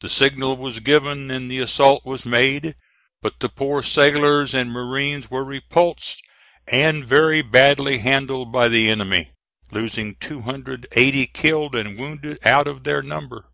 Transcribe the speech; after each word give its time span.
The 0.00 0.08
signal 0.08 0.56
was 0.56 0.78
given 0.78 1.28
and 1.28 1.50
the 1.50 1.58
assault 1.58 2.06
was 2.06 2.24
made; 2.24 2.76
but 3.20 3.40
the 3.40 3.48
poor 3.48 3.82
sailors 3.82 4.54
and 4.54 4.70
marines 4.70 5.28
were 5.28 5.42
repulsed 5.44 6.20
and 6.70 7.04
very 7.04 7.42
badly 7.42 7.98
handled 7.98 8.52
by 8.52 8.68
the 8.68 8.88
enemy, 8.88 9.32
losing 9.72 10.14
280 10.20 11.26
killed 11.34 11.74
and 11.74 11.98
wounded 11.98 12.46
out 12.46 12.68
of 12.68 12.84
their 12.84 13.02
number. 13.02 13.46